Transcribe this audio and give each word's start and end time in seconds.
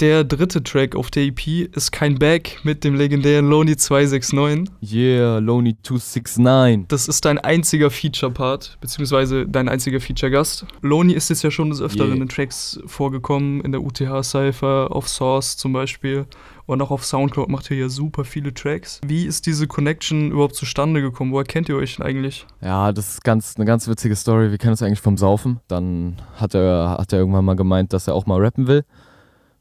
Der 0.00 0.22
dritte 0.22 0.62
Track 0.62 0.94
auf 0.94 1.10
der 1.10 1.24
EP 1.24 1.74
ist 1.74 1.90
Kein 1.90 2.20
Back 2.20 2.60
mit 2.62 2.84
dem 2.84 2.94
legendären 2.94 3.50
Lonely 3.50 3.76
269. 3.76 4.72
Yeah, 4.80 5.38
Lonely 5.40 5.76
269. 5.82 6.86
Das 6.86 7.08
ist 7.08 7.24
dein 7.24 7.38
einziger 7.38 7.90
Feature-Part, 7.90 8.78
beziehungsweise 8.80 9.44
dein 9.48 9.68
einziger 9.68 9.98
Feature-Gast. 9.98 10.66
Lonely 10.82 11.14
ist 11.14 11.30
jetzt 11.30 11.42
ja 11.42 11.50
schon 11.50 11.70
des 11.70 11.80
Öfteren 11.82 12.12
Yeah. 12.12 12.22
in 12.22 12.28
Tracks 12.28 12.78
vorgekommen, 12.86 13.60
in 13.62 13.72
der 13.72 13.82
UTH-Cypher, 13.82 14.94
auf 14.94 15.08
Source 15.08 15.56
zum 15.56 15.72
Beispiel. 15.72 16.26
Und 16.66 16.80
auch 16.80 16.92
auf 16.92 17.04
Soundcloud 17.04 17.48
macht 17.48 17.68
ihr 17.72 17.78
ja 17.78 17.88
super 17.88 18.24
viele 18.24 18.54
Tracks. 18.54 19.00
Wie 19.04 19.24
ist 19.24 19.46
diese 19.46 19.66
Connection 19.66 20.30
überhaupt 20.30 20.54
zustande 20.54 21.00
gekommen? 21.00 21.32
Woher 21.32 21.44
kennt 21.44 21.68
ihr 21.68 21.76
euch 21.76 21.96
denn 21.96 22.06
eigentlich? 22.06 22.46
Ja, 22.60 22.92
das 22.92 23.14
ist 23.14 23.24
ganz, 23.24 23.54
eine 23.56 23.64
ganz 23.64 23.88
witzige 23.88 24.14
Story. 24.14 24.52
Wir 24.52 24.58
kennen 24.58 24.72
uns 24.74 24.82
eigentlich 24.82 25.00
vom 25.00 25.16
Saufen. 25.16 25.58
Dann 25.66 26.22
hat 26.36 26.54
er, 26.54 26.98
hat 27.00 27.12
er 27.12 27.18
irgendwann 27.18 27.44
mal 27.44 27.56
gemeint, 27.56 27.92
dass 27.92 28.06
er 28.06 28.14
auch 28.14 28.26
mal 28.26 28.38
rappen 28.40 28.68
will. 28.68 28.84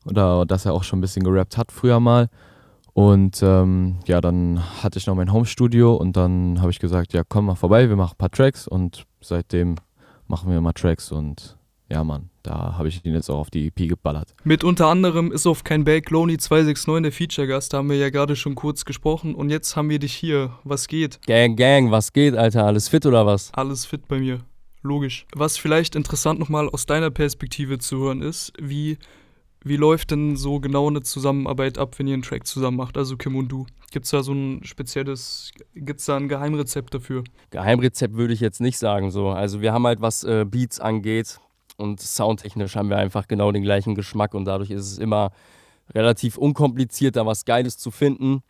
Oder 0.07 0.45
dass 0.45 0.65
er 0.65 0.73
auch 0.73 0.83
schon 0.83 0.99
ein 0.99 1.01
bisschen 1.01 1.23
gerappt 1.23 1.57
hat 1.57 1.71
früher 1.71 1.99
mal. 1.99 2.29
Und 2.93 3.43
ähm, 3.43 3.97
ja, 4.07 4.21
dann 4.21 4.63
hatte 4.82 4.97
ich 4.97 5.05
noch 5.05 5.15
mein 5.15 5.32
Homestudio 5.32 5.95
und 5.95 6.18
dann 6.18 6.59
habe 6.61 6.71
ich 6.71 6.79
gesagt, 6.79 7.13
ja, 7.13 7.21
komm 7.27 7.45
mal 7.45 7.55
vorbei, 7.55 7.89
wir 7.89 7.95
machen 7.95 8.13
ein 8.13 8.18
paar 8.18 8.32
Tracks 8.32 8.68
und 8.68 9.05
seitdem 9.21 9.75
machen 10.27 10.51
wir 10.51 10.59
mal 10.61 10.73
Tracks 10.73 11.11
und 11.11 11.57
ja, 11.89 12.04
Mann, 12.04 12.29
da 12.43 12.75
habe 12.77 12.87
ich 12.89 13.05
ihn 13.05 13.13
jetzt 13.13 13.29
auch 13.29 13.37
auf 13.37 13.49
die 13.49 13.68
EP 13.68 13.87
geballert. 13.87 14.33
Mit 14.43 14.63
unter 14.63 14.87
anderem 14.87 15.32
ist 15.32 15.47
auf 15.47 15.63
Kein 15.63 15.83
Back 15.83 16.10
Lonely 16.10 16.37
269 16.37 17.04
der 17.04 17.11
Feature-Gast, 17.11 17.74
da 17.74 17.77
haben 17.77 17.89
wir 17.89 17.97
ja 17.97 18.10
gerade 18.10 18.35
schon 18.35 18.55
kurz 18.55 18.83
gesprochen. 18.83 19.35
Und 19.35 19.49
jetzt 19.49 19.75
haben 19.75 19.89
wir 19.89 19.99
dich 19.99 20.13
hier. 20.13 20.51
Was 20.63 20.87
geht? 20.87 21.21
Gang, 21.25 21.55
Gang, 21.55 21.91
was 21.91 22.11
geht, 22.11 22.35
Alter? 22.35 22.65
Alles 22.65 22.89
fit 22.89 23.05
oder 23.05 23.25
was? 23.25 23.54
Alles 23.54 23.85
fit 23.85 24.07
bei 24.07 24.19
mir. 24.19 24.39
Logisch. 24.82 25.25
Was 25.33 25.57
vielleicht 25.57 25.96
interessant 25.96 26.39
nochmal 26.39 26.68
aus 26.69 26.85
deiner 26.85 27.10
Perspektive 27.10 27.77
zu 27.77 27.99
hören 27.99 28.21
ist, 28.21 28.54
wie, 28.60 28.97
wie 29.67 29.77
läuft 29.77 30.11
denn 30.11 30.35
so 30.35 30.59
genau 30.59 30.87
eine 30.87 31.01
Zusammenarbeit 31.01 31.77
ab, 31.77 31.97
wenn 31.97 32.07
ihr 32.07 32.13
einen 32.13 32.23
Track 32.23 32.45
zusammen 32.47 32.77
macht, 32.77 32.97
also 32.97 33.17
Kim 33.17 33.35
und 33.35 33.49
du? 33.49 33.66
Gibt's 33.91 34.09
da 34.09 34.23
so 34.23 34.33
ein 34.33 34.63
spezielles, 34.63 35.51
gibt's 35.73 36.05
da 36.05 36.17
ein 36.17 36.27
Geheimrezept 36.27 36.93
dafür? 36.93 37.23
Geheimrezept 37.51 38.15
würde 38.15 38.33
ich 38.33 38.39
jetzt 38.39 38.61
nicht 38.61 38.77
sagen 38.77 39.11
so. 39.11 39.29
Also 39.29 39.61
wir 39.61 39.73
haben 39.73 39.85
halt, 39.85 40.01
was 40.01 40.23
äh, 40.23 40.45
Beats 40.45 40.79
angeht 40.79 41.39
und 41.77 42.01
soundtechnisch 42.01 42.75
haben 42.75 42.89
wir 42.89 42.97
einfach 42.97 43.27
genau 43.27 43.51
den 43.51 43.63
gleichen 43.63 43.95
Geschmack 43.95 44.33
und 44.33 44.45
dadurch 44.45 44.71
ist 44.71 44.91
es 44.91 44.97
immer 44.97 45.31
relativ 45.93 46.37
unkompliziert, 46.37 47.15
da 47.15 47.25
was 47.25 47.45
Geiles 47.45 47.77
zu 47.77 47.91
finden. 47.91 48.41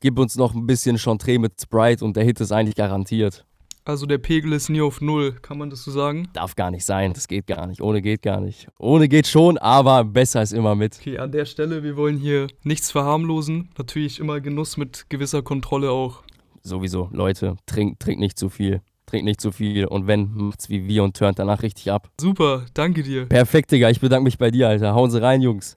Gib 0.00 0.18
uns 0.18 0.36
noch 0.36 0.54
ein 0.54 0.66
bisschen 0.66 0.96
Chantre 0.96 1.38
mit 1.38 1.60
Sprite 1.60 2.04
und 2.04 2.16
der 2.16 2.24
Hit 2.24 2.40
ist 2.40 2.52
eigentlich 2.52 2.76
garantiert. 2.76 3.44
Also 3.88 4.04
der 4.04 4.18
Pegel 4.18 4.52
ist 4.52 4.68
nie 4.68 4.82
auf 4.82 5.00
Null, 5.00 5.32
kann 5.40 5.56
man 5.56 5.70
das 5.70 5.82
so 5.82 5.90
sagen? 5.90 6.28
Darf 6.34 6.54
gar 6.56 6.70
nicht 6.70 6.84
sein, 6.84 7.14
das 7.14 7.26
geht 7.26 7.46
gar 7.46 7.66
nicht. 7.66 7.80
Ohne 7.80 8.02
geht 8.02 8.20
gar 8.20 8.38
nicht. 8.38 8.68
Ohne 8.78 9.08
geht 9.08 9.26
schon, 9.26 9.56
aber 9.56 10.04
besser 10.04 10.42
ist 10.42 10.52
immer 10.52 10.74
mit. 10.74 10.98
Okay, 11.00 11.16
an 11.16 11.32
der 11.32 11.46
Stelle, 11.46 11.82
wir 11.82 11.96
wollen 11.96 12.18
hier 12.18 12.48
nichts 12.64 12.90
verharmlosen. 12.90 13.70
Natürlich 13.78 14.20
immer 14.20 14.42
Genuss 14.42 14.76
mit 14.76 15.06
gewisser 15.08 15.40
Kontrolle 15.40 15.90
auch. 15.90 16.22
Sowieso, 16.62 17.08
Leute, 17.12 17.56
trinkt 17.64 18.00
trink 18.00 18.20
nicht 18.20 18.38
zu 18.38 18.50
viel. 18.50 18.82
Trinkt 19.06 19.24
nicht 19.24 19.40
zu 19.40 19.52
viel 19.52 19.86
und 19.86 20.06
wenn, 20.06 20.34
macht's 20.34 20.68
wie 20.68 20.86
wir 20.86 21.02
und 21.02 21.16
turnt 21.16 21.38
danach 21.38 21.62
richtig 21.62 21.90
ab. 21.90 22.10
Super, 22.20 22.66
danke 22.74 23.02
dir. 23.02 23.24
Perfekt, 23.24 23.72
Digga, 23.72 23.88
ich 23.88 24.00
bedanke 24.00 24.24
mich 24.24 24.36
bei 24.36 24.50
dir, 24.50 24.68
Alter. 24.68 24.94
Hauen 24.94 25.10
Sie 25.10 25.22
rein, 25.22 25.40
Jungs. 25.40 25.76